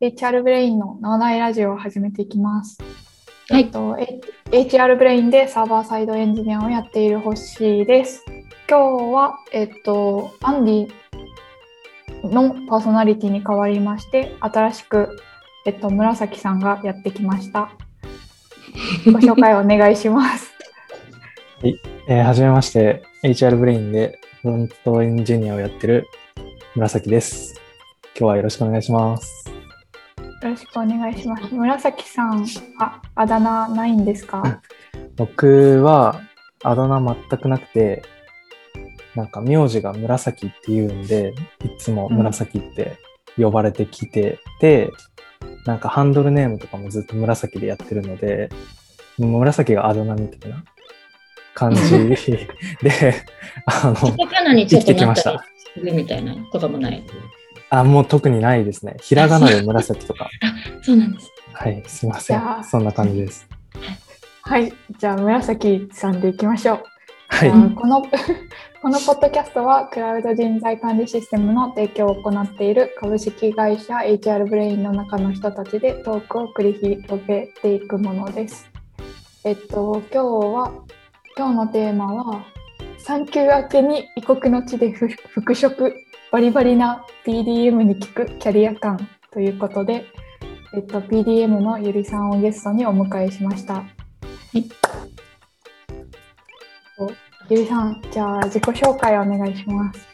[0.00, 2.78] HR ブレインの脳内ラジオを始めていきます。
[3.50, 4.18] はいえっと、え
[4.50, 8.24] HR ブレインでサーバーサイドエンジニアをやっているホッシーです。
[8.66, 10.90] 今日は、えっと、アンディ
[12.24, 15.18] のパーソナリティに代わりまして、新しく、
[15.66, 17.70] えっと、紫さんがやってきました。
[19.04, 20.50] ご紹介お願いします。
[22.08, 26.06] えーはじめまして、HR ブレインでフロントエンジニアをやってる
[26.74, 27.60] 紫です。
[28.18, 29.49] 今日はよろしくお願いします。
[30.42, 31.54] よろしくお願いします。
[31.54, 32.46] 紫さん、
[32.78, 34.62] あ、あだ名ないんですか？
[35.16, 36.20] 僕は
[36.64, 38.02] あだ名全くなくて、
[39.14, 42.96] なんか名字が紫っていうんで、いつも紫って
[43.36, 44.90] 呼ばれてきてて、
[45.66, 48.48] なんかハンドルネームとかもずっと紫でやってるので、
[49.18, 50.64] 紫があだ名みたいな
[51.54, 51.80] 感じ
[52.80, 53.14] で、
[53.66, 53.94] あの、
[54.66, 55.46] きてきましたなった
[55.76, 57.04] りするみたいなこともない。
[57.70, 58.96] あ、もう特にないですね。
[59.00, 60.28] ひらがなで紫とか。
[60.82, 61.32] そうなんです。
[61.52, 62.42] はい、すいません。
[62.64, 63.48] そんな感じです。
[64.42, 66.82] はい、じゃあ紫さんでいきましょう。
[67.28, 68.02] はいこの
[68.82, 78.68] このポッドキャストはクラウド人材管理システムの提供を行っている株式会社 HR ブレインの中の人たちでトークを繰り広げていくものです。
[79.44, 80.72] えっと今日は
[81.36, 82.44] 今日のテーマは
[82.98, 85.94] 産休明けに異国の地でふ 復職
[86.32, 90.04] バリバリな PDM に聞くキャリア感ということで、
[90.74, 93.74] えっと、PDM のゆりさんをゲストにお迎えしました。
[93.74, 93.84] は
[94.52, 94.64] い
[97.48, 100.06] ゆりさん、じゃあ自己紹介お願いします。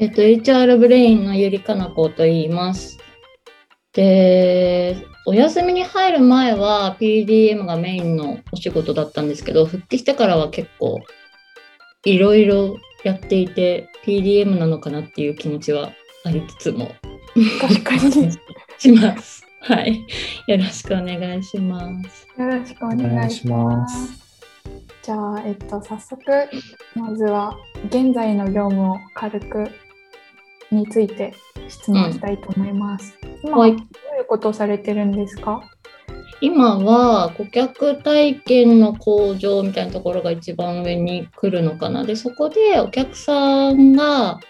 [0.00, 2.98] えっと、HR ブレインのゆりかなこと言います。
[3.92, 10.98] で、お休みに入る前は PDM がメインのお仕事だったんですけど、復帰してからは結構
[12.04, 15.92] いろいろやっていて、PDM なのかなっていう気持ちは
[16.24, 16.90] ありつつも、
[17.60, 18.30] 確かに。
[18.78, 19.46] します。
[19.60, 20.04] はい。
[20.46, 22.26] よろしくお願いします。
[22.38, 23.64] よろしくおお願いしま。
[23.64, 24.24] ます
[25.02, 26.20] じゃあ、えっと、早速、
[26.94, 27.56] まずは
[27.86, 29.70] 現在の業務を軽く
[30.70, 31.34] について
[31.68, 33.16] 質問したいと思います。
[33.42, 33.82] 今、はいど
[34.16, 35.60] ういうことをされてるんですか？
[36.40, 42.04] 今は顧客体験の向上みたいなところが一番上に来るのかな。
[42.04, 44.40] で、そこでお客さんが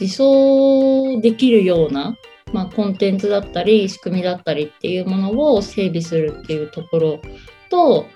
[0.00, 2.16] 自走できるような、
[2.52, 7.20] まあ、コンテンツだったり仕組みだったりっていうものを整備するっていうところ
[7.68, 8.06] と、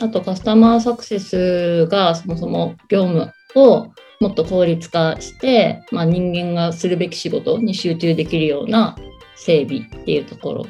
[0.00, 3.88] あとカスタマーサクセスがそもそも業務を
[4.20, 8.96] もっと効率化して、まあ、人間がするべき仕事に集中できるような
[9.36, 10.66] 整備っていうところ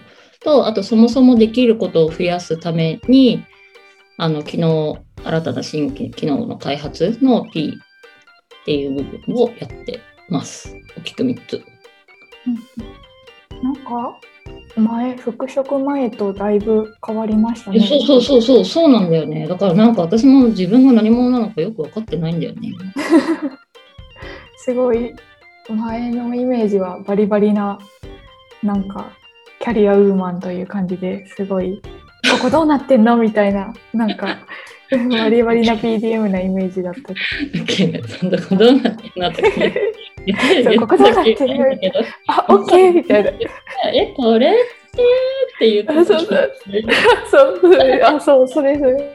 [0.46, 3.44] と、あとそもそもできることを増やすために、
[4.16, 7.76] あの、昨日、新たな新規機能の開発の P
[8.62, 10.76] っていう部分をやってます。
[10.96, 11.62] 大きく3つ。
[13.60, 14.20] なんか、
[14.76, 17.80] 前、復職前とだいぶ変わりましたね。
[17.80, 19.48] そうそうそうそう、そうなんだよね。
[19.48, 22.72] だからなんか私も自分が何者なのかよく分かってないんだよね。
[24.58, 25.12] すごい
[25.68, 27.80] 前のイメージはバリバリな
[28.62, 29.10] なんか
[29.66, 33.16] キャリアウーマンという感じですごいここどうなってんの？
[33.16, 34.38] みたいななんか
[35.10, 37.00] バリバリな PDM なイメージだった。
[38.16, 39.48] そんなことどうなってんなとか
[40.62, 41.64] そうここどうなってんの？
[42.28, 43.30] あ、オッケーみたいな。
[43.92, 49.12] え、これってって言ってあそうそうあ、そう、それそれ。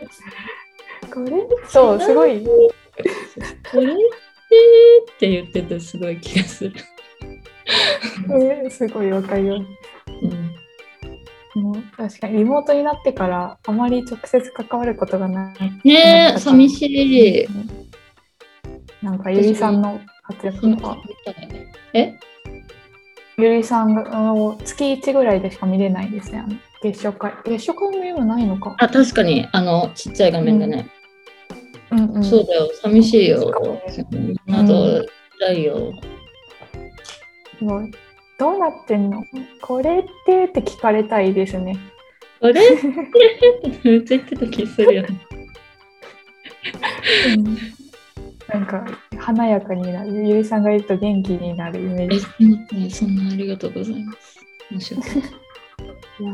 [1.13, 1.47] これ？
[1.69, 2.44] そう、すごい。
[2.44, 2.51] こ
[3.79, 6.73] れってって言っててすごい気がする。
[8.28, 9.91] うんすごいわかります。
[10.21, 10.51] うん
[11.53, 15.55] もう確かにリモートになってからあまり直接関わることがない。
[15.83, 17.47] ねえ、寂しい。
[19.01, 20.97] なんかゆりさんの活躍とか、
[21.93, 22.13] え？
[23.37, 24.03] ゆりさんが
[24.63, 26.45] 月1ぐらいでしか見れないですね。
[26.81, 27.33] 月初会。
[27.43, 28.75] 月初会も今ないのか。
[28.79, 30.89] あ、確かに、あの、ちっちゃい画面だね。
[31.91, 32.23] うんうん。
[32.23, 33.81] そうだよ、寂しいよそう。
[34.53, 35.05] あと、
[35.39, 35.91] だいよ。
[37.57, 37.91] すごい。
[38.41, 39.24] どうなってんの？
[39.62, 41.77] これってって聞かれたいですね。
[42.39, 42.54] これ？
[42.54, 42.88] って
[43.88, 45.10] めっちゃ言ってた気するよね。
[47.38, 47.57] うん
[48.51, 48.83] なんか
[49.19, 50.27] 華やかになる。
[50.27, 52.95] ゆりさんがいると元気になるイメーえ、ジ。
[52.95, 54.39] そんなありがとうございます。
[54.71, 55.04] 面白い。
[55.04, 55.06] い
[56.24, 56.33] や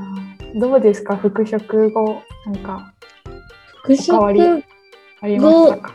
[0.56, 1.18] ーどうですか？
[1.18, 2.94] 復職後なんか
[3.84, 4.58] 復職ありま
[5.52, 5.94] したか？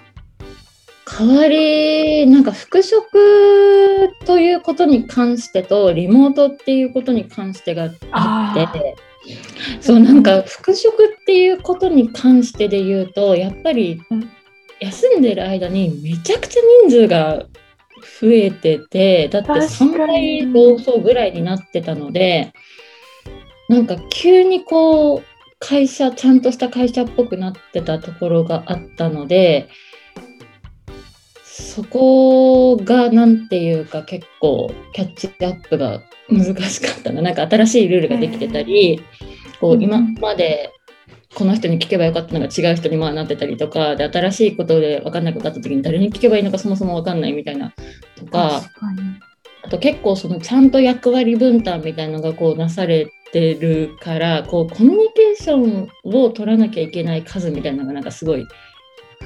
[1.27, 8.97] 代わり、なんか復職ということに関してと、リモートっていうことに関してがああって、
[9.81, 14.31] そう、なんか復職っていうことに関してで言うと、やっぱりうん。
[14.81, 17.47] 休んでる間にめちゃくちゃ人数が
[18.21, 20.47] 増えてて、だって確3かに。
[20.47, 22.53] 倍同窓ぐらいになってたので、
[23.69, 25.23] なんか急にこう
[25.61, 29.69] 会社ちゃんとした会社っぽくなってたところがあったので
[31.63, 37.23] そこがなんていうか結構キャッチアップが難しかったな。
[37.23, 39.03] なんか新しいルールができてたり、
[39.61, 40.73] こう今まで
[41.35, 47.73] この人に聞けばよかったのが違う人にまあなってたりとかで新しいことで分かんないことあった時に誰に聞けばいいのかそもそも分かんないみたいな
[48.17, 48.63] とか
[49.65, 58.47] あと結構そのちゃんと役割分担みたいなのがこうなされてるからこうコミュニケーションを取らなきゃいけない数みたいなのがなんかすごい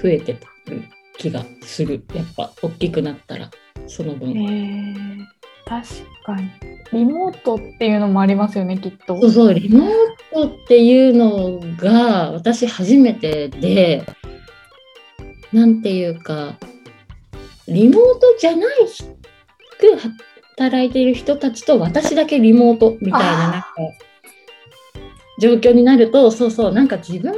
[0.00, 0.82] 増えてる
[1.18, 2.04] 気がする。
[2.14, 3.50] やっぱ大きくなったら
[3.86, 4.30] その分。
[4.30, 5.24] えー、
[5.64, 5.86] 確
[6.24, 6.50] かに。
[6.92, 9.20] リモートっていうのもありますよねきっと。
[9.20, 9.90] そうそう、リモー
[10.32, 14.04] トっていうのが私初めてで、
[15.52, 16.56] なんていうか、
[17.66, 18.76] リモートじゃない
[19.78, 19.98] く
[20.56, 23.68] 働いている人たちと私だけリモートみたいななんか
[25.40, 27.34] 状況になると、そうそう、なんか自分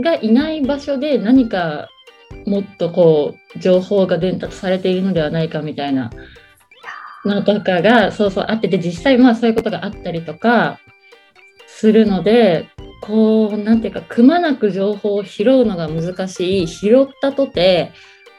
[0.00, 1.88] がいない場所で何か
[2.46, 6.10] もっとこう情報が伝達されているのではないかみたいな
[7.24, 10.78] のとかがそうそうあってて実際まあそういうことがあったりとか
[11.66, 12.68] するので
[13.00, 17.92] こうなんていうかくまなく情報を拾うのが難しい拾ったとて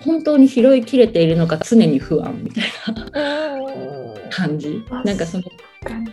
[0.04, 4.84] 本当に拾いきれているのか常に不安みたいな感じ。
[4.90, 5.44] あなんかその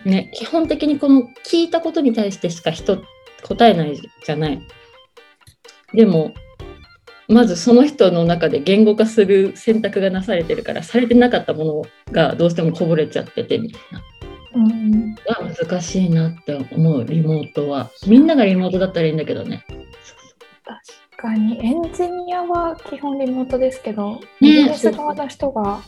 [0.05, 3.03] ね基本的にこの聞いたことに対してしか人
[3.43, 4.63] 答えないじゃない。
[5.93, 6.33] でも
[7.33, 11.83] まずその人の中で言語化する選択がなされてるからされてなかったもの
[12.13, 14.03] がどうしてもこぼれちゃっててみたいな。
[14.55, 15.15] うん。
[15.15, 17.91] が難しいなって思うリモートは。
[18.07, 19.65] みんながリモートだったらいいんだけどね。
[21.17, 21.59] 確かに。
[21.65, 25.81] エンジニアは基本リモートですけど、ねビジネス側の人が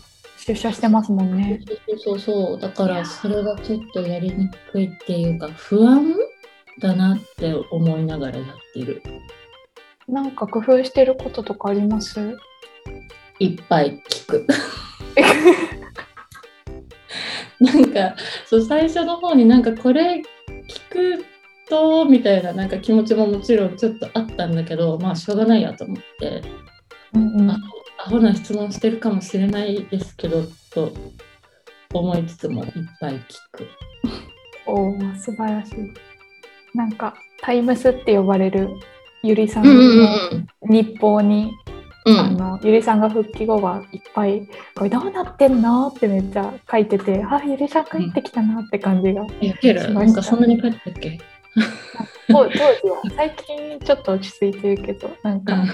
[0.46, 1.60] 出社してますもんね。
[1.88, 6.14] そうそうそうだからそれがちょっとやりにくいっていうか不安
[6.80, 9.02] だなって思いながらやってる
[10.08, 12.36] なんか工夫してることとかあります？
[13.38, 14.46] いっぱい聞く
[17.60, 18.14] なんか
[18.46, 20.22] そう最初の方になんかこれ
[20.68, 21.24] 聞く
[21.68, 26.42] とみたいななんか気持ちももちろんちょっとあったんだけどまあしょうがないやと思って
[27.14, 27.58] うんうんあ
[28.06, 30.92] アホな質問してるかもしれないですけどと
[31.94, 32.70] 思いつつもいっ
[33.00, 33.20] ぱい聞
[33.52, 33.66] く。
[34.66, 35.74] おー素晴らしい。
[36.74, 38.68] なんかタイムスって呼ばれる
[39.24, 40.46] ゆりさんうんうんのうん。
[40.70, 41.50] 日報に、
[42.06, 42.18] うん。
[42.18, 49.24] あのゆりさんが復帰後はいっぱい「これどうなってんの?」ってめっちゃ書いてて「あゆりさん帰ってきたな」って感じが、
[49.94, 51.18] なんかそんなに帰ったっけ？
[52.28, 55.64] 当当時は最近ちょっと落ち着いてるけどなんか、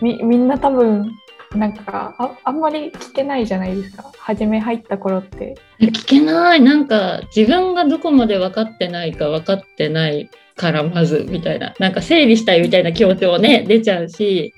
[0.00, 1.12] みみんな多分
[1.54, 4.10] なんかああんまり聞けないじゃないですか。
[4.18, 5.54] 初め入った頃って。
[5.80, 6.60] 聞けない。
[6.60, 11.74] なんか自分がどこまで分かってないか分かってないからまずみたいな。
[11.78, 14.52] なんか整理したいみたいな気持ちもね出ちゃうし。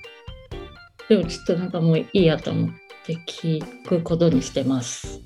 [1.07, 2.69] でもちょっとなんかもういいやと思っ
[3.05, 5.21] て聞くことにしてます。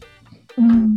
[0.57, 0.95] うん。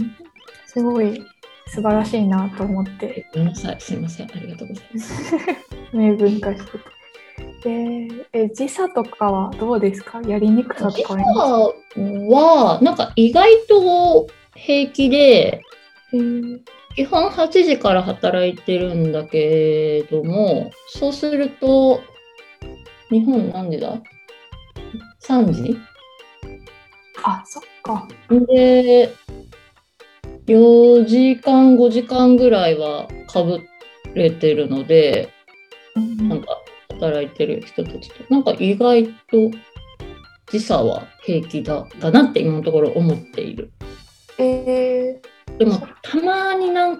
[0.66, 1.22] すごい
[1.66, 3.26] 素晴らしいなと思って。
[3.32, 3.76] ごめんなさい。
[3.80, 4.30] すいません。
[4.30, 5.34] ありがとうございます。
[5.96, 6.98] 明文化してて
[7.62, 10.20] でえ時差とかはどうですか？
[10.26, 15.62] やりにくさと時かはなんか意外と平気で
[16.98, 22.00] 基本8時から働いてるんだけどもそうすると
[23.08, 24.02] 日本なんでだ
[25.22, 25.78] ?3 時？
[27.22, 28.08] あそっか。
[28.48, 29.14] で
[30.46, 33.60] 4時間5時間ぐらいはかぶ
[34.14, 35.32] れてるので
[35.94, 36.28] うん。
[36.28, 36.48] なんか
[36.94, 38.24] 働いてる人たちと。
[38.28, 39.12] なんか意外と
[40.50, 43.70] 時差は平気だだなって今のところ思っている。
[44.40, 45.20] え
[45.58, 45.80] でも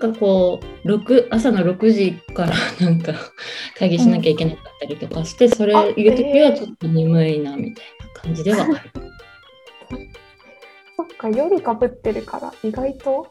[0.00, 3.14] なんかこう6朝の6時から なんか
[3.76, 8.74] 会議しなきゃいけなかったりとかして、それあいう時はちょっと眠いなみたいな感じではある。
[8.74, 10.08] ー、
[10.96, 13.26] そっか夜かぶってるから意外と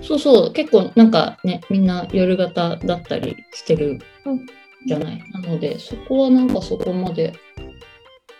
[0.00, 4.46] そうそう結構なんかねみんな夜型だったりしてるうん
[4.86, 5.24] じゃない？
[5.32, 7.32] なのでそこはなんかそこまで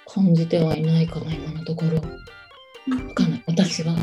[0.06, 1.96] 感じてはいないかな今のところ。
[1.96, 3.94] わかんない私は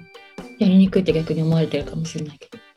[0.57, 2.68] やりにくいって逆に思われてるかもしれないけど。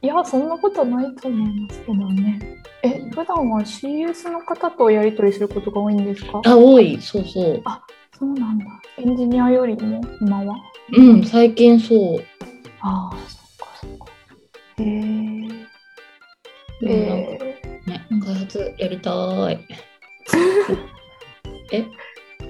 [0.00, 2.38] いやそんなことないと思いますけどね。
[2.82, 6.40] え普段は CS の方とやり取りすることが多いんですか？
[6.44, 6.98] あ多い。
[7.00, 7.62] そうそう。
[8.18, 8.64] そうなんだ。
[8.98, 10.56] エンジニアよりも今は？
[10.96, 12.24] うん最近そう。
[12.80, 14.06] ああそっかそっか。
[14.78, 14.86] へえ
[16.80, 17.56] でもなんかえ
[17.90, 19.58] ね、開発やりたい。
[21.72, 21.78] え？
[21.80, 21.86] ー、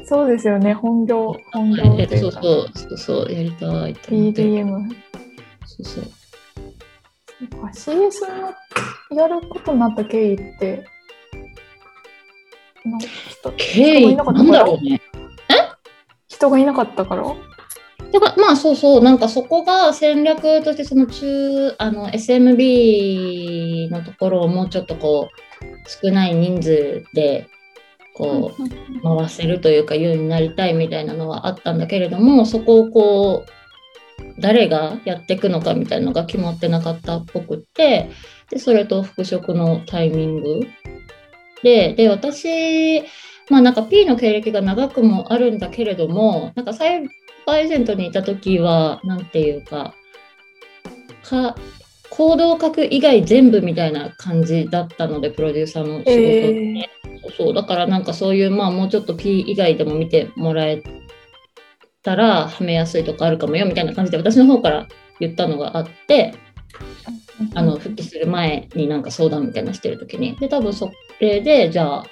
[0.04, 0.74] そうですよね。
[0.74, 1.82] 本業本業
[2.18, 2.42] そうそう。
[2.74, 4.90] そうそうやりたい PDM
[5.64, 6.04] そうそう
[7.70, 8.26] か CS
[9.10, 10.87] のやることになった経緯って、
[13.56, 14.16] 経緯？
[14.16, 15.00] なんだろうね。
[16.28, 17.25] 人がいなかったから？
[18.10, 25.28] だからまあそうそうなんかそこが戦略としてその中あの SMB のところをもうちょっとこ
[25.62, 25.66] う
[26.06, 27.48] 少ない人数で
[28.14, 33.50] こう回せるというかようになりたいみたいなのはあったんだけれどもそこをこう
[34.40, 38.11] 誰がやっていくのかみたいなのが決まってなかったっぽくって
[38.50, 40.61] でそれと復職のタイミング
[41.62, 43.02] でで私
[43.50, 47.02] まあなんか P の経歴が長くもあるんだけれどもなんかサイ
[47.47, 49.95] バーエージェントにいた時はなんていうか
[51.25, 51.57] か
[52.11, 56.14] 行動を書く以外全部みたいな感じだったのでプロデューサーの仕事って。
[56.14, 60.83] えーそうそうだからなんかそういうまあもうちょっと P 以外でも見てもらえ
[62.02, 64.88] たらはめやすいとかあるかもよみたいな感じで私の方から
[65.20, 66.34] 言ったのがあって
[67.54, 70.36] あの復帰する前になんか相談みたいなのしてる時に。
[70.36, 70.90] で多分そ
[71.20, 72.04] れでじゃあ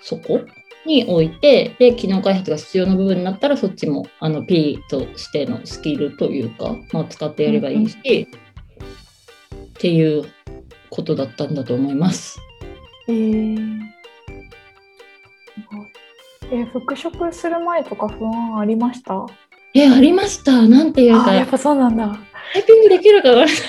[0.00, 0.40] そこ
[0.86, 8.28] に置いてで機能開発が必要な部分になったらそっちもあの P としてのスキルというか、まあ、使ってやればいいし、
[9.54, 10.24] っていう
[10.90, 12.38] ことだったんだと思います。
[13.08, 13.84] えー
[16.54, 19.26] えー復職する前とか不安ありました？
[19.74, 20.62] えありました。
[20.68, 21.34] なんていうか。
[21.34, 22.16] やっぱそうなんだ。
[22.52, 23.48] タイピングできるかな。
[23.48, 23.62] そ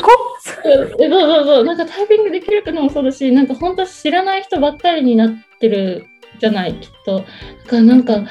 [0.00, 0.10] こ？
[0.40, 1.64] そうそうそう。
[1.64, 6.06] なんかタイピングできるかもそうだしなんか本当知らない人ばっかりになってる
[6.38, 7.18] じゃないきっと。
[7.18, 7.28] だか
[7.72, 8.22] らなんか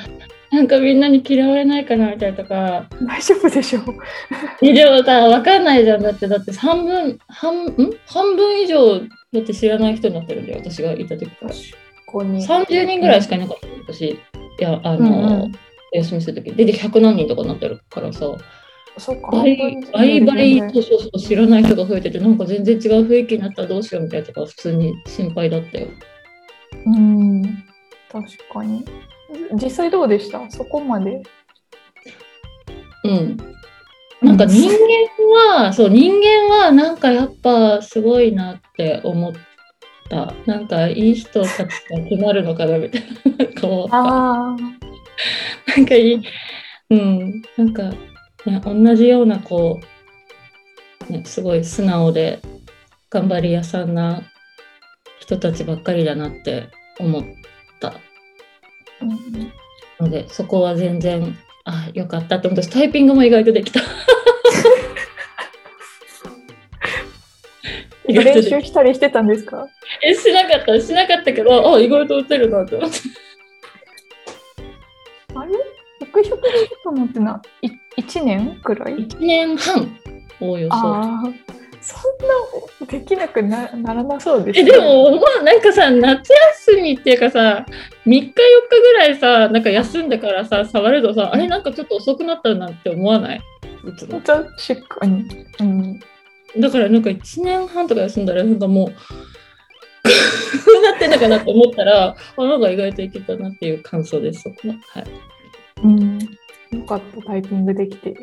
[0.49, 2.87] なんかみんなに嫌われないかなみたいなとか。
[3.01, 3.83] 大丈夫でしょう。
[4.61, 6.01] えでもさ分かんないじゃん。
[6.01, 7.75] だってだって半分半ん？
[8.05, 9.05] 半分以上だ
[9.39, 10.59] って知らない人になってるんだよ。
[10.59, 11.53] 私がいた時から
[12.07, 12.43] ここに。
[12.45, 14.17] 30人ぐらいしかいなかった私い
[14.57, 15.51] やあの、うんうん
[15.93, 18.19] お休みする時出て100何人とかになってるからさ
[18.97, 19.31] そうか。
[19.31, 19.55] 倍
[19.93, 25.87] 倍倍全然そうそうそう知らない人が増えててなんか全然違う雰囲気になったらどうしようみたいなとか普通に心配だったよ。
[26.85, 27.41] うん。
[28.11, 28.83] 確かに。
[29.53, 30.49] 実際どうでした？
[30.51, 31.21] そこまで。
[33.05, 33.37] うん。
[34.21, 34.75] なんか人間
[35.63, 39.33] は、そう人間はなんかやっぱすごいなって思っ
[40.09, 40.33] た。
[40.45, 41.67] なんかいい人たちが
[42.09, 43.45] 決まるのかなみたいな。
[43.45, 43.97] なんか思った。
[43.97, 44.55] ああ。
[45.75, 46.21] なんかいい。
[46.89, 47.41] うん。
[47.57, 47.83] なんか、
[48.45, 49.79] ね、同じようなこ
[51.09, 52.39] う、ね、すごい素直で
[53.09, 54.23] 頑張り屋さんな
[55.19, 57.23] 人たちばっかりだなって思っ
[57.79, 57.93] た
[59.01, 59.51] うん
[59.99, 61.35] ので、そこは全然、
[61.65, 63.81] あ、よかったって思ったし、タイピングも意外とできた。
[68.13, 69.67] 練習したりしてたんですか？
[70.03, 72.97] え、しなかった、しなかったけど、あ、意外と打てるなって思って。
[75.35, 75.51] あれ？
[76.05, 77.69] 復職できたのってな、い
[78.01, 79.97] 1年くらい？1年半、
[80.39, 80.77] おおよそ。
[81.79, 82.01] そん
[82.81, 86.33] なできなくなならなそうですえ、でも、まあ、なんかさ、夏
[86.67, 87.65] 休みっていうかさ、
[88.05, 88.33] 3日4日
[88.81, 93.41] ぐらいさ、なんか休んでからさ、触るとさ、あれ、なんかちょっと遅くなったなって思わない？
[94.25, 95.45] 確かに。
[95.59, 95.99] うん。
[96.55, 98.87] だから、なんか1年半とか休んだら、なんかもう、
[100.81, 104.75] なってんのかなって思ったら、あなんか意外といけたなっていう感想です、そこは。
[104.89, 105.05] はい。
[105.83, 106.19] うん。
[106.71, 108.15] よかった、タイピングできて。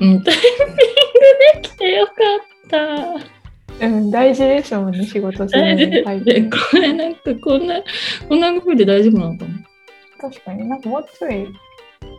[0.00, 0.76] うん、タイミング
[1.62, 2.14] できてよかっ
[2.68, 3.38] た。
[3.80, 6.20] うん、大事でしょうね、仕事するのタイ。
[6.20, 7.80] これなんかこんな、
[8.28, 9.68] こんな風で大丈夫なのかな？
[10.20, 11.46] 確かになんかもうちょい、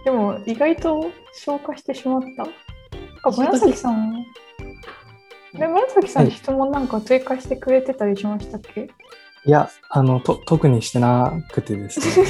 [0.05, 2.27] でも意外と消化してしまった。
[2.27, 2.53] なん
[3.21, 4.25] か紫さん、
[5.53, 8.89] ね、紫さんはい質問なんか追加してくれてたりしましたっけ、
[9.45, 12.25] いや、あの、と特にしてなくてですね。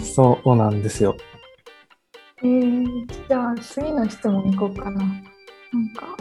[0.02, 1.16] そうなんですよ。
[2.42, 4.98] えー、じゃあ次の質問いこうかな。
[5.00, 5.08] なん
[5.94, 6.16] か、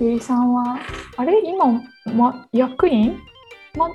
[0.00, 0.80] ゆりさんは、
[1.16, 1.40] あれ？
[1.44, 1.80] 今、
[2.12, 3.20] ま、役員、
[3.76, 3.88] ま、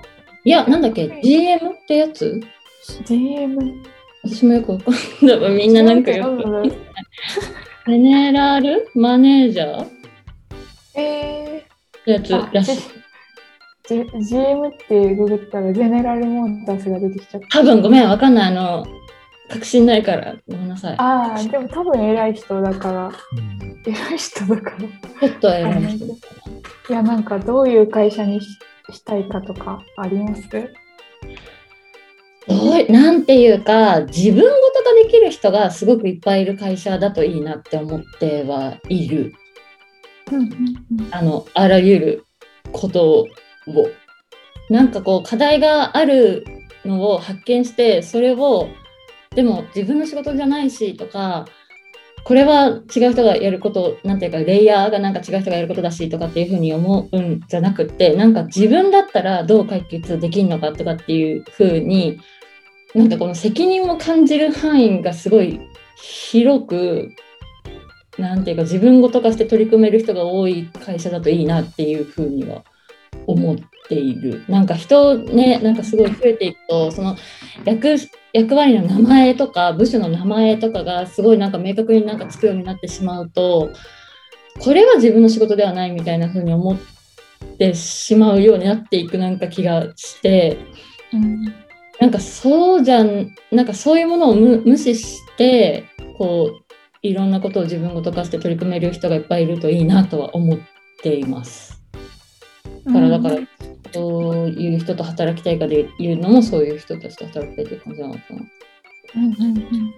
[0.45, 2.39] いや、なんだっけ ?GM ってやつ
[3.05, 3.83] ?GM?
[4.23, 5.51] 私もよくわかんない。
[5.67, 6.43] みんななんかよく。
[7.89, 9.87] ゼネラルマネージャーっ
[10.95, 11.65] え
[12.05, 12.77] てやつらしい。
[13.87, 17.47] ジ GM ってググったらゼネラルモータースが出てきちゃった。
[17.59, 18.47] 多分ごめん、わかんない。
[18.49, 18.85] あの、
[19.49, 20.95] 確信ないから、ごめんなさい。
[20.99, 23.13] ああ、でも多分偉い人だから、うん
[23.87, 25.27] 偉い人だから。
[25.27, 26.05] いちょっと偉い人。
[26.93, 28.47] や、なんかどういう会社にし
[28.91, 30.47] したいかとかあります？
[32.47, 39.33] どうなんていうか、自分ごとができる人がすごくいっぱいいる会社だといいなって思ってはいる。
[40.31, 42.25] うんうんあの、あらゆる
[42.71, 43.27] ことを。
[44.69, 46.45] なんかこう、課題がある
[46.85, 48.69] のを発見して、それを、
[49.35, 51.45] でも自分の仕事じゃないしとか、
[52.29, 62.19] これは違う人がやることなんていうかレイヤーがなんか違う人がやることだしとかっていうふうに思うんじゃなくてなんか自分だったらどう解決できるのかとかっていうふうに
[62.93, 65.59] なんかこの責任も感じる範囲がすごい
[65.95, 67.09] 広く
[68.19, 72.63] なんていうか自分ごと化して取り組める人が多い会社だといいなっていうふうには
[73.25, 73.57] 思っ
[73.87, 74.43] ている。
[74.47, 77.17] なんか人ねなんかすごい増えていくとその
[77.65, 77.97] 役
[78.33, 83.71] 役割の名前とか部署の名前とかがすごいなんか明確になんかつくようになってしまうと
[84.59, 86.77] これは自分の仕事ではないみたいな風に思っ
[87.57, 90.57] てしまうようになっていくなんか気がして、
[91.13, 91.45] うん、
[91.99, 95.85] なんかそうじゃんなんかそういうものを無視して
[96.17, 96.65] こう
[97.01, 100.59] いろんなことを自分ごと化して取り組める人がいっぱいいるといいなとは思っ
[101.01, 101.81] ています。
[102.85, 103.58] だからだから、うん
[103.91, 108.41] どういう人と働きたいかでいうのもそういう人たちと働きたいという感じなのかな。
[109.15, 109.93] うんうんうん、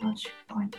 [0.00, 0.14] 確
[0.48, 0.70] かに。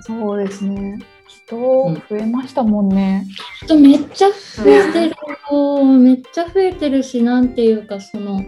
[0.00, 0.98] そうですね。
[1.28, 3.26] 人増えましたもんね。
[3.62, 4.34] うん、人めっちゃ増
[4.66, 5.16] えてる
[5.50, 5.84] よ。
[5.84, 8.40] めっちゃ増えてるし、なんていうか、その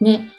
[0.00, 0.32] ね、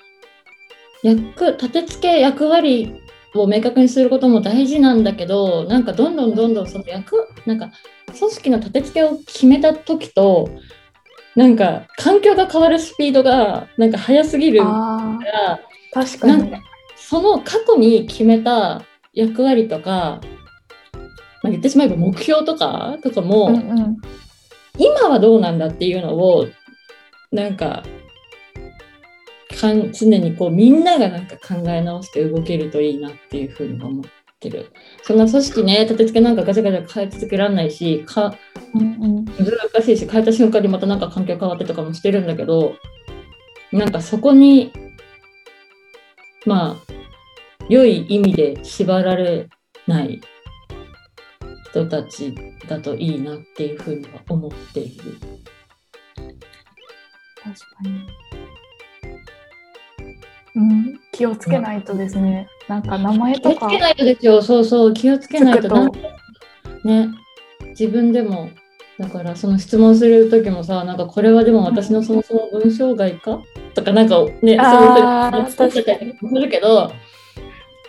[1.03, 3.01] 役立て付け役割
[3.35, 7.71] を明確にすることも大事なんだけどなんかどんどんどんどんその役なんか
[8.17, 10.49] 組織の立て付けを決めた時と
[11.35, 15.59] なんか環境が変わるスピードがなんか速すぎるから
[15.93, 16.51] 確かに。
[16.95, 18.81] その過去に決めた
[19.13, 20.19] 役割とか、
[21.41, 23.97] まあ、言ってしまえば目標とかとかも、うんうん、
[24.77, 26.47] 今はどうなんだっていうのを
[27.31, 27.83] なんか
[29.59, 34.09] かん常にこうみんながなんか考え直して動けるといいなっていうふうに思って
[34.41, 34.71] る。
[35.03, 38.35] そんな組織ね、立て付けなんかガチャガチャ変え続けられないし、か
[38.73, 42.75] うんうん、難しいし、変えた瞬間にまたなんか環境変わってとかもしてるんだけど、
[43.71, 44.71] なんかそこに、
[46.45, 46.93] まあ、
[47.69, 49.49] 良い意味で縛られ
[49.87, 50.21] ない
[51.71, 52.33] 人たち
[52.67, 55.17] だといいなっていうふうには思っている。
[57.43, 58.07] 確かに。
[60.55, 63.59] うん、気をつけないとですね、なんか名前とか。
[63.59, 65.95] 気をつけないとですよ、そうそう、気をつけないとと。
[66.83, 67.09] ね、
[67.69, 68.49] 自分でも、
[68.99, 73.41] だからその質問する時もさ、なんかこれはでも私のそもそも文章外か
[73.73, 74.57] とか、なんかね、そういう
[75.31, 76.91] ふうに作ってたりするけど、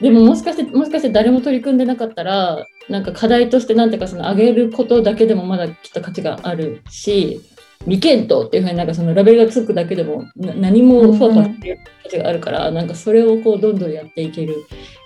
[0.00, 7.40] でももしかして、もしかして誰も取り組んでなかったら、なんか課題としてなんていうかその上げることだけでもまだきっと価値があるし、
[7.80, 14.56] 未検討っていうふうになんかそのラベルがつくだけでも何もふわふわしてる価値があるから、うん、なんかそれをこうどんどんやっていける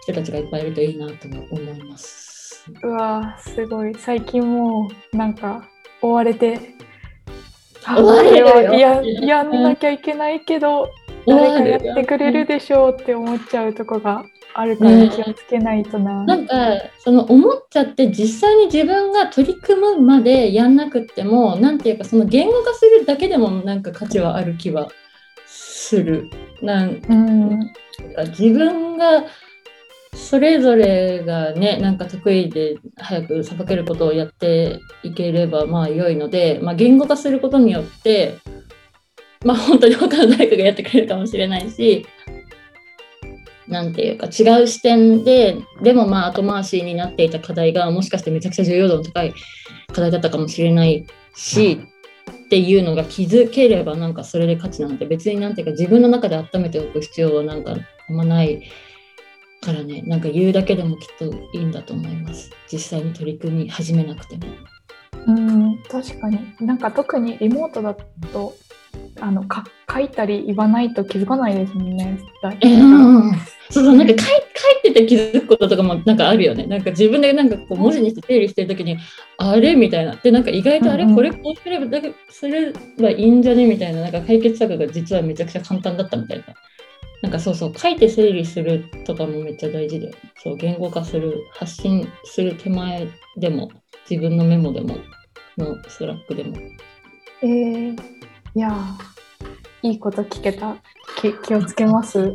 [0.02, 2.70] 人たちがいっぱいいるといいなと思います。
[2.82, 5.68] うわすごい最近もうなんか
[6.00, 6.76] 追われて
[7.84, 10.88] 追われるややんなきゃいけないけど、
[11.26, 16.24] 誰かやってくれるでしょうって思っちゃうとこがあるから気をつけないとな。
[16.24, 16.54] なんか
[16.98, 24.88] その思っちゃって実際に自分が取り組むまでやんなくってもなんていうかその言語化するだけでもなんか価値はある気は
[25.46, 26.30] する。
[26.60, 27.08] なんか
[28.26, 29.24] 自分が
[30.14, 38.38] それぞれがねなんか得意で早くさばけることをやっていければまあ良いので、まあ、言語化することによって
[39.44, 42.06] まあ本当に他の誰かがやってくれるかもしれないし
[43.72, 49.34] なんていうか違う視点ででもまあ後回しになっていた課題がもしかしてめちゃくちゃ重要度の高い
[49.92, 51.80] 課題だったかもしれないし、
[52.30, 58.62] っていうのが気づければなんかそれで価値なんて別になんていうか自分の中で温めておく必要はなんかあんまない
[59.62, 60.02] からね。
[60.02, 62.50] なんか言うだけでもきっといいんだと思います。
[62.70, 64.42] 実際に取り組み始めなくても。
[65.26, 66.38] うん確かに。
[66.60, 68.54] なんか特にリモートだと
[69.20, 72.18] あのか書いたり言わないと気づかないですもんね。
[72.60, 73.32] えー、
[73.70, 74.16] そうそうなんか書い
[74.82, 76.66] 書いてて気づくこととかもなんかあるよね。
[76.66, 78.96] なんか自分でなんかこう文字にして整理してる時に、
[79.38, 79.74] あれ？
[79.76, 80.16] みたいな。
[80.16, 83.66] でなんか意外とあれ、これこうすればだけすればいいんじゃね？
[83.66, 86.44] みたいななんか解決策が実はめちゃくちゃ簡単だったみたいな。
[87.22, 90.10] なんかそうそう書いて整理するとかもめっちゃ大事で、
[90.42, 93.70] そう言語化する発信する手前でも
[94.10, 94.96] 自分のメモでも
[95.56, 96.56] のスラックでも。
[97.42, 97.98] えー、
[98.54, 98.70] いや
[99.82, 100.76] いいこと聞けた。
[101.20, 102.32] 気気をつけます。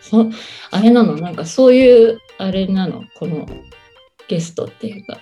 [0.00, 0.26] そ
[0.70, 1.16] あれなの？
[1.16, 3.04] なんかそういうあれなの？
[3.14, 3.46] この
[4.28, 5.18] ゲストっていうか。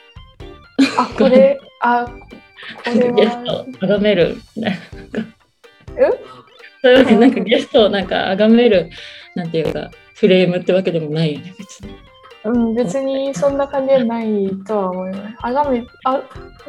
[0.98, 2.06] あこれあ
[2.84, 3.16] これは。
[3.16, 4.78] ゲストを崇めるみたいな。
[6.82, 8.90] そういうなんかゲストをなんか崇める
[9.34, 11.94] なんていうかフレームってわけでもないよね別に。
[12.44, 15.37] うん、別にそんな感じじゃないとは思います。
[15.42, 16.22] あがめあ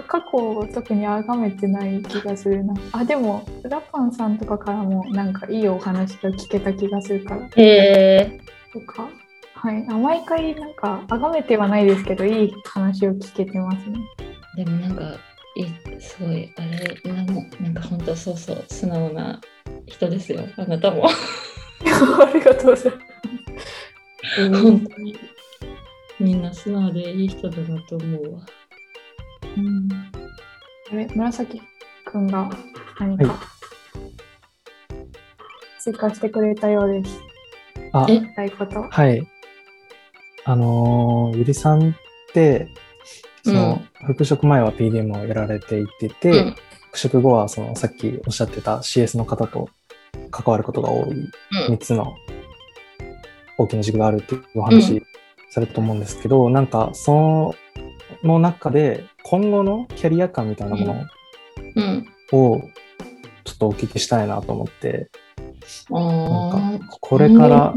[0.07, 2.73] 過去特にあがめてない気がするな。
[2.91, 7.47] あでもラパンさんとかからもなんかいいお話が聞けた気がするから。
[7.47, 8.39] へえ
[8.73, 9.09] とか、
[9.53, 13.99] はい、あ毎回なんか崇めてはないですけどいい話を聞けてますね。
[14.57, 15.03] でもなんか
[15.55, 15.65] い
[16.01, 19.39] すごいあれなんもなんか本当そうそう素直な
[19.85, 23.11] 人ですよあなたも ありがとうございます。
[24.61, 25.15] 本当に
[26.21, 28.45] みんな素直でいい人だなと思うわ。
[29.57, 29.89] うん、
[30.91, 31.61] あれ紫
[32.05, 32.49] くんが
[32.99, 33.39] 何はか
[35.79, 37.19] 追加してくれたようです。
[37.91, 38.19] あ、え？
[38.19, 38.83] 言いたいこと。
[38.83, 39.27] はい。
[40.45, 41.93] あのーゆりさんっ
[42.33, 42.67] て、
[43.43, 46.55] その、復職前は PDM をやられていてて、うん。
[46.85, 49.69] 復職後は、その、さっきおっしゃってた CS の方と
[50.29, 51.73] 関わることが多いうん。
[51.73, 52.13] 3つの
[53.57, 55.03] 大きな軸があるっていうお話
[55.51, 57.53] されたと思うんですけど、なんか、そ
[58.23, 61.05] の中で、今後のキャリア感みたいなも
[61.75, 62.61] うんのを、
[63.43, 65.09] ちょっとお聞きしたいなと思って、
[65.91, 67.73] あなんーこれから、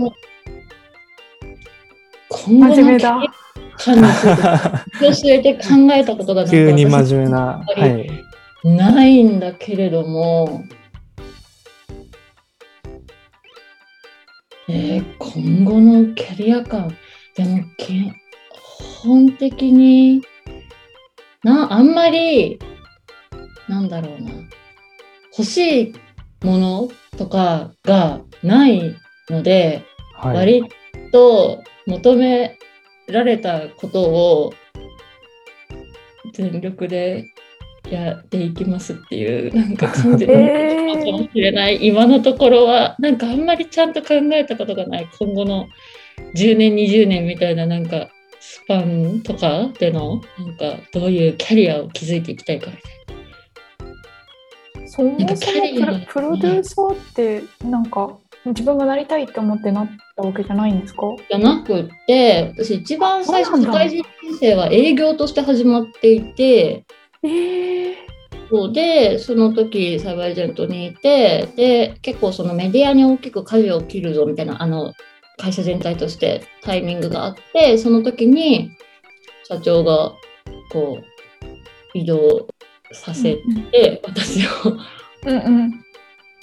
[2.31, 3.21] 今後の真面目だ。
[3.77, 4.03] 感に
[5.13, 5.61] つい て考
[5.93, 8.09] えたことが急に私真面目な、はい。
[8.65, 10.63] ないんだけれども、
[14.69, 16.97] えー今後のキャリア感
[17.37, 18.12] でも基
[19.03, 20.23] 本的に
[21.42, 22.59] なあんまり
[23.68, 24.31] なんだろうな
[25.37, 25.94] 欲しい
[26.44, 28.94] ものとかがない
[29.29, 30.37] ので、はい。
[30.37, 30.64] 割
[31.12, 32.59] と求め
[33.09, 34.53] られたことを
[36.33, 37.25] 全力で
[37.90, 45.66] やっていきますっていうなんか感じえかもー、しれない今のところはなんかあんまりちゃんと考えたことがない今後の
[46.35, 48.09] 10年20年みたいななんか
[48.40, 52.88] スパンとかでのなんかどういうキャリアを築いていきたいかみた
[54.83, 58.18] いそもなそキャリアもプロプロデューサーってなんか？
[58.47, 66.85] 自分がなりたいと思ってなったわけじゃないんですかじゃなくって私一番最初社会人人生は営業として始まっていて
[67.23, 67.94] えー、
[68.51, 74.92] そうでその時サイバーエージェントにいてで結構そのメディアに大きく舵を切るぞみたいなあの
[75.37, 78.70] 会社全体としてタイミングがあってその時に
[79.44, 80.14] 社長が
[80.70, 81.05] こう
[81.94, 82.49] 移動
[82.92, 83.37] させ
[83.73, 84.51] て、私を
[85.27, 85.85] うんうん。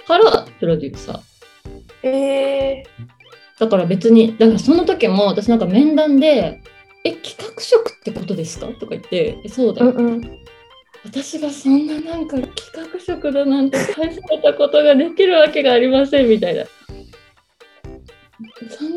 [0.08, 2.84] からプロデューサーえ
[3.60, 6.62] だから別にだからその時も私なんか面談で
[7.06, 10.38] 「え企画職ってことですか?」とか言って「えそうだー、よ」うんうん。
[11.04, 16.65] 私がそんななんか企画職だなんて大されたことができるわけがありませんみたいな。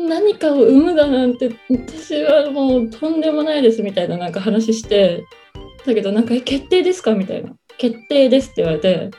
[0.07, 5.23] 何かを生むだなんて私はもうとんでもないですみたいななんか話して
[5.85, 7.53] だけどなんかえ決定ですかみたいな。
[7.77, 9.11] 決定ですって言われて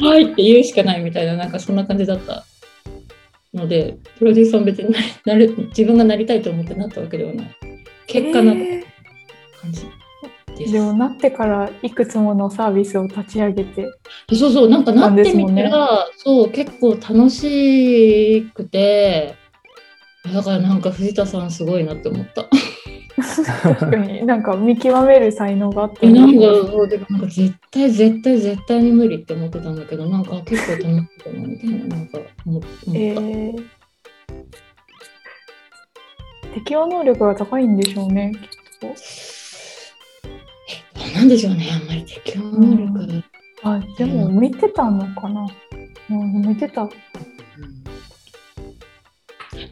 [0.00, 2.46] はいって言うしかないみたいななんかそんな感じだった
[3.52, 7.56] のでプロデューサーも別にななる自分がなりたいと思ってなったわけではない。
[8.06, 8.82] 結果なえ
[9.60, 9.82] 感じ。
[9.82, 10.03] ー
[10.56, 13.86] でもなってからいくつものサービスを立ち上げて。
[14.32, 19.34] そうそう、なんかなってみたら、そう、結構楽しくて、
[20.32, 22.48] だからなんか藤田さんすごいなって思った。
[23.16, 26.46] 確かになんか見極める才能があってえなんか、
[27.10, 32.68] なんか絶対絶対絶対に無理って思ってたんだけど、なんか結構楽しいなみたいな、なんか思思った。
[32.92, 33.64] えー、
[36.54, 38.94] 適応能力が高いんでしょうね、きっと。
[41.04, 43.00] どうなんでしょうね、あんまり適応能力。
[43.00, 43.24] うん
[43.62, 45.46] あ、でも見てたのかな。
[46.10, 46.88] うん、見てた。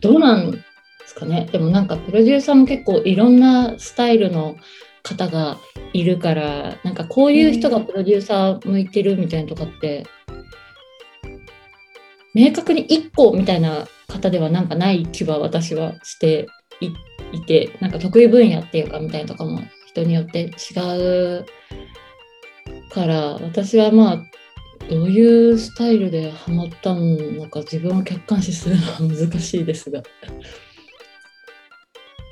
[0.01, 0.59] どうなんで
[1.07, 4.57] すかねでもなんかプロデューサーも結構いろんなスタイルの
[5.03, 5.59] 方が
[5.93, 10.07] いるからなんかこういう人がプロデューサー向いてるみたいなとかって
[12.35, 16.47] 明確に1個みたいな方ではなんかない気は私はして
[16.81, 16.93] い
[17.33, 19.61] いてなんか得意分野っていうかみたいなとかも
[19.93, 21.47] 人によって違う
[22.91, 24.23] から私はまあ
[24.89, 30.03] どういうスタイルでハマったのか自分を客観視するのは難しいですが。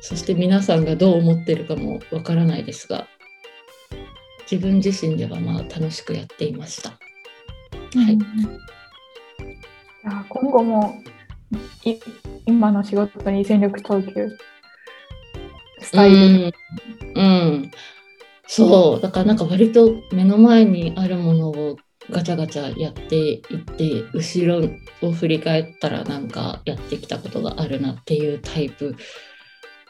[0.02, 3.06] そして皆さんがどう思ってるかもわからないですが
[4.50, 6.90] 自分自身ではまあ楽しくやっていました。
[6.90, 6.96] は
[8.10, 8.14] い。
[8.14, 8.18] い
[10.04, 11.02] や今後も
[12.46, 14.36] 今の仕事に全力投球
[15.90, 16.16] スタイル。
[16.16, 16.52] うん、
[17.16, 17.70] うん、
[18.46, 21.76] そうだからなんか割と目の前にあるものを
[22.10, 24.68] ガチャガチャやっていって後ろ
[25.02, 28.94] を振り返ったらなんかやってきたことがあるなっていうタイプ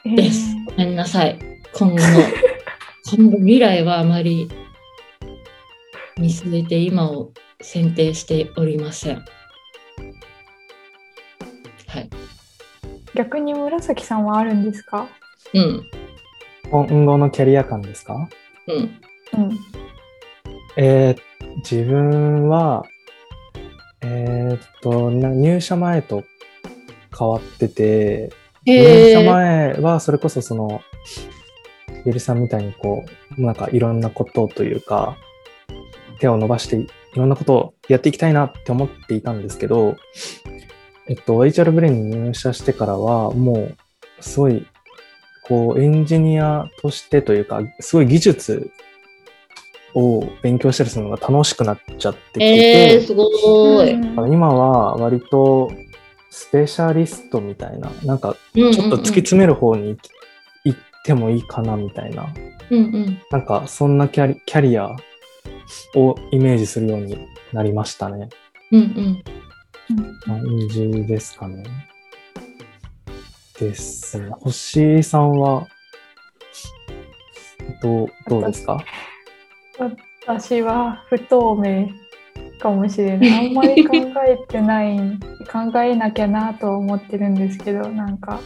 [0.03, 0.55] えです。
[0.55, 1.37] ーごめんなさい。
[1.73, 2.01] 今後の、
[3.15, 4.49] 今後未来はあまり
[6.17, 9.23] 見据えて今を選定しておりません。
[11.87, 12.09] はい。
[13.13, 15.07] 逆に紫さんはあるんですか？
[15.53, 15.89] うん。
[16.69, 18.29] 今後のキャリア感ですか？
[18.67, 18.75] うん。
[18.75, 18.81] う
[19.47, 19.59] ん。
[20.77, 21.21] えー
[21.57, 22.85] 自分は、
[24.01, 26.23] えーっと、な入社前と
[27.17, 28.31] 変わってて、
[28.65, 29.21] 入社。
[29.21, 30.81] 前はそれこそその、
[32.05, 33.03] ゆりさんみたいにこ
[33.37, 35.17] う、なんかいろんなことというか、
[36.19, 39.97] 手を伸ばしていろんなことをやっていきたいなって思っていたんですけど、
[41.09, 43.75] えっと、HR ブレインに入社してからは、もう、
[44.21, 44.65] すごい、
[45.51, 48.71] こう、エンジニアとしてというか、すごい技術
[49.93, 53.91] を勉強したりするのが楽しくなっちゃってきてて、えー、すごい。
[54.31, 55.69] 今は割と
[56.29, 59.97] スペシャリストみたいな、なんかちょっと突き詰める方に
[60.63, 62.33] 行ってもいいかなみたいな、
[62.69, 63.21] うんうん。
[63.29, 64.95] なんかそんなキャリキャリア
[65.95, 68.29] をイメージするようになりましたね。
[68.71, 69.23] うんうん。
[70.21, 71.65] 感じですかね。
[73.61, 74.29] ですね。
[74.39, 75.67] 星井さんは
[77.81, 78.83] どうどうですか？
[80.27, 81.87] 私は不透明
[82.59, 83.47] かもしれない。
[83.47, 83.95] あんまり考
[84.27, 84.97] えてない、
[85.51, 88.39] 考えなきゃなとは思ってるんですけど、なんか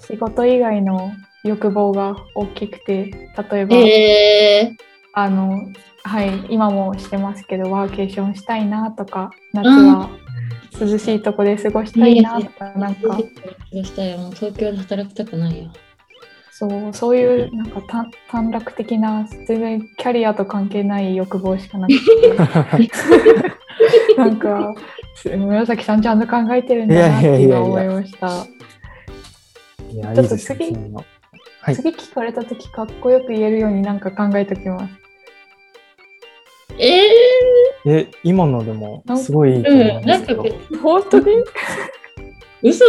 [0.00, 1.12] 仕事以外の
[1.44, 3.04] 欲望が大きくて、
[3.50, 4.72] 例えば、え
[5.14, 5.58] あの、
[6.02, 10.08] はい、今もしてますけど、ワーケーションしたいなとか、夏は
[10.86, 14.18] 涼しいとこで過ごしたいなとか、なんか、ー、したよ。
[14.18, 15.70] もう東京で働きたくないよ。
[16.50, 22.34] そう、そういうなんか短短絡的な、全然キャリアと関係ない欲望しかなくて。
[24.16, 24.74] なんか、
[25.14, 28.28] す紫さんちゃんと考えてるんだなって今思いました。
[29.90, 30.36] いや、いいちょっと。
[30.36, 30.76] 次い
[31.74, 34.99] 次聞かれた時かっこよく言えるようになんか考えておきます。
[37.86, 40.42] ええ、今のでもすごいいいと思うんですけど。
[40.42, 41.24] うん本当に？
[41.26, 41.44] ー、
[42.62, 42.84] 嘘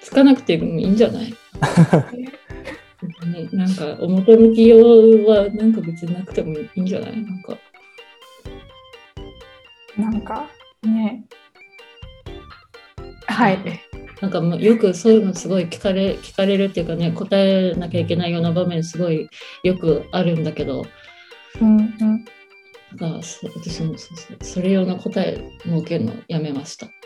[0.00, 1.30] つかなくてもいいんじゃない？
[1.30, 1.36] ね
[3.52, 4.78] なんか表向き用
[5.26, 7.12] はなんか別になくてもいいんじゃない？
[7.16, 7.58] なんか。
[9.98, 10.46] なんか？
[10.84, 11.24] ね。
[13.26, 13.58] はい。
[14.20, 19.28] なんかもうよくそういうのすごい聞かれ聞かれるっていうかね答えなきゃいけないような場面すごい
[19.64, 20.84] よくあるんだけど
[21.60, 22.24] うんうん。
[22.98, 26.86] なんかそ私もそうそれ用の答え設けるのやめました。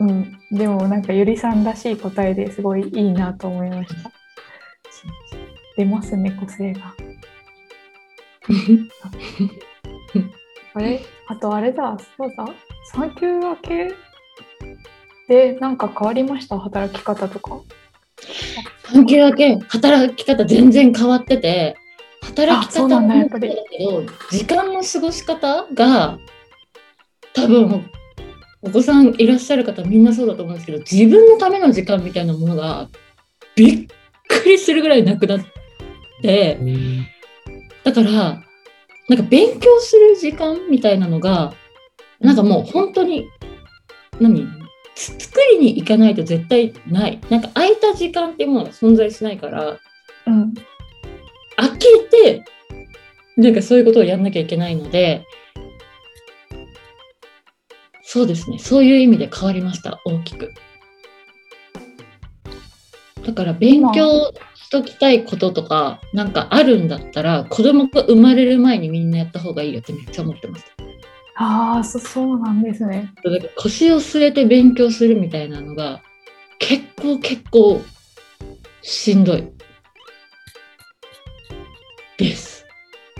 [0.00, 4.10] うん、でもなんかゆりさんらしい答えですごいいいなと思いました。
[5.76, 6.94] 出ますね、個性が。
[10.74, 11.00] あれ？
[11.28, 12.44] あとあれだ、そうだ、
[12.92, 13.92] 産休明け？
[15.28, 16.58] でなんか変わりました？
[16.58, 17.60] 働き方とか。
[18.82, 19.56] 関係だけ？
[19.68, 21.76] 働き方全然変わってて
[22.34, 26.18] 働き方もそうだけど時間の過ごし方が
[27.34, 27.90] 多分
[28.62, 32.88] お子さんいらっしゃる方みんなそうだと思うんですけど自分のための時間みたいなものが
[33.54, 33.86] びっ
[34.28, 35.40] くりするぐらいなくなっ
[36.22, 37.06] てうん
[37.84, 38.10] だから
[39.08, 41.52] なんか勉強する時間みたいなのが
[42.20, 43.28] なんかもう本当に
[44.20, 44.46] 何？
[44.94, 47.20] つ作りに行かないと絶対ない。
[47.30, 49.78] なんか空いた時間っていうものが存在しないから
[50.26, 50.54] うん。
[51.68, 52.44] 開けて
[53.36, 55.24] なんかそういうことをやんなきゃいけないので
[58.12, 58.58] そうですね。
[58.58, 60.52] そういう意味で変わりました大きく。
[63.24, 70.66] だから勉強しときたいこととかなんかあるんだったら子供が生まれる前にみんなやった方がいいよってめっちゃ思ってます。
[71.36, 73.10] ああ、そそうなんですね。
[73.24, 76.02] だから腰を据えて勉強するみたいなのが
[76.58, 77.80] 結構結構
[78.82, 79.50] しんどい
[82.18, 82.66] です。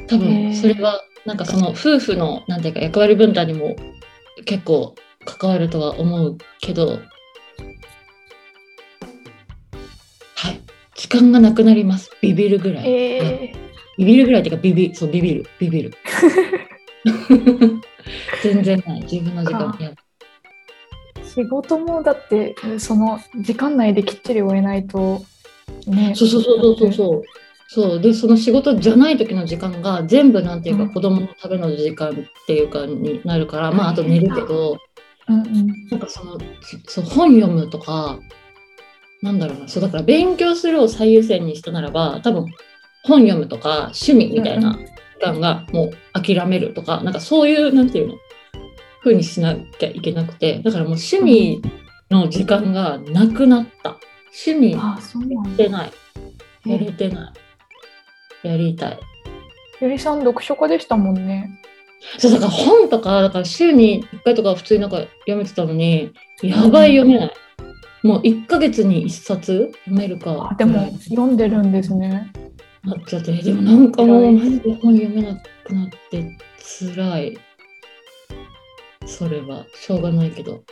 [0.09, 0.55] 多へ分ー。
[0.55, 3.77] それはなんかその夫婦のなんていうか役割分担にも
[4.45, 6.99] 結構関わるとは思うけど
[10.35, 10.61] はい。
[10.95, 12.11] 時間がなくなります。
[12.21, 13.53] ビビるぐらい、え
[13.99, 15.47] ビビるぐらいっていうかビビそうビビる。
[15.59, 15.93] ビビる。
[18.43, 19.03] 全然ない。
[19.03, 19.95] 自分の時間やー、
[21.25, 25.25] 仕事もだってその時間内できっちり終えないと
[25.87, 26.13] ね。
[26.15, 27.23] そうそうそうそうそう。
[27.75, 28.01] そう。
[28.01, 30.93] でその仕事じゃない時の時間が全部なんていうか、うん。
[30.93, 32.15] 子供のための時間っ
[32.47, 34.77] ていうかになるから、まああと寝るけど
[35.29, 35.67] うんうん。
[35.91, 36.39] なんかその
[36.87, 38.19] そう本読むとか
[39.23, 39.69] なんだろうな。
[39.69, 42.45] そうだから勉強するを最優先にしたならば多分
[43.05, 48.15] 本読むとか趣味みたいな時間がもう諦めるとか、なんかそういうなんていうの
[49.03, 51.63] 風にしなきゃいけなくてだからもう趣味
[52.11, 53.97] の時間がなくなった。
[54.47, 55.93] 趣味してない。
[56.67, 57.33] やれてない。
[58.43, 59.01] やりたい。
[59.81, 61.59] ゆりさん読書家でしたもんね。
[62.19, 67.33] そうだから本とか、だから週に1回とか普通になんか読めてたのに、やばい読めない。
[68.03, 70.55] もう1ヶ月に1冊読めるかあ。
[70.57, 72.33] でも読んでるんですね。
[72.85, 77.39] なっちゃって、でもなんかもうマジで本読めなくなって辛い。
[79.07, 80.65] それはしょうがないけど。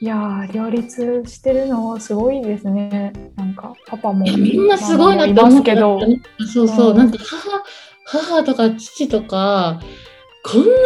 [0.00, 3.12] いやー両立してるのすごいですね。
[3.34, 6.46] なんかパパもみんなすごいなってまあ思ったいますけど。
[6.52, 7.62] そうそう、うんなんか母
[8.04, 9.80] 母とか父とか
[10.44, 10.78] こんなに時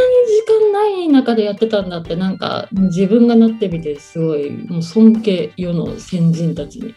[0.65, 6.95] 間ない中でやってたんだってなんか自分がなってみてすごいもう尊敬世の先人たちにっ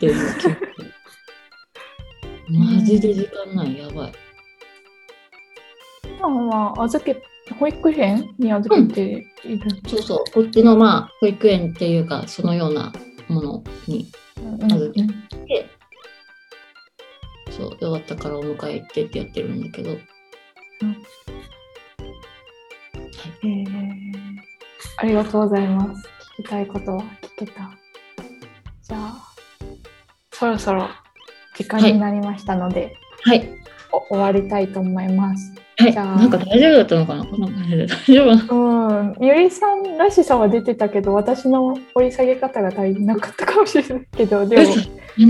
[0.00, 0.56] ていう気が
[2.48, 4.12] マジで時間ないやばい。
[6.18, 7.22] 今は預け
[7.54, 9.70] 保育園に預けている。
[9.86, 12.92] そうそうこっちのまあ保育園っていうかそのような
[13.28, 14.10] ものに
[14.42, 15.08] うん預けて
[17.50, 19.90] そうで終わったからお迎え行ってってやってるんだけど。
[19.90, 24.08] えー
[25.00, 26.08] ありがとうございます。
[26.40, 27.02] 聞きたいことは
[27.38, 27.70] 聞けた。
[28.82, 29.16] じゃあ、
[30.32, 30.88] そろそろ
[31.54, 33.48] 時間になりましたので、はい
[33.92, 35.54] お終わりたいと思います。
[35.80, 37.24] はい、なんか大丈夫だったのかな？
[37.24, 44.64] こんな感じで大丈夫うん、ゆりさんらしさは出てたけど、私の掘り下げ方が足りなかったかもしれないけど、でも、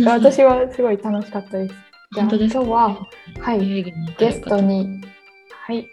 [0.07, 1.75] 私はすごい楽しかったです。
[2.15, 3.07] じゃあ、今日は、
[3.41, 5.03] はい、ゲストに、
[5.51, 5.87] はい、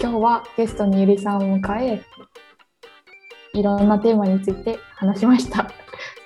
[0.00, 2.00] 今日はゲストにゆりさんを迎え、
[3.52, 5.70] いろんなテーマについて話しました。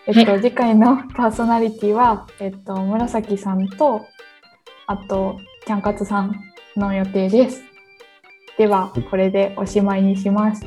[0.07, 4.07] えっと、は次回のパーソナリティは、えっと、紫さんと、
[4.87, 6.37] あと、キャンカツさん
[6.79, 7.63] の予定です。
[8.59, 10.65] では、これでおしまいにします。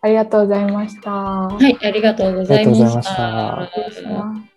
[0.00, 1.10] ありがとうございました。
[1.10, 4.47] はい、ありがとうございましありがとうございました